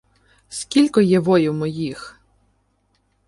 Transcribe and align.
—Скілько 0.49 1.01
є 1.01 1.19
воїв 1.19 1.53
моїх? 1.53 2.21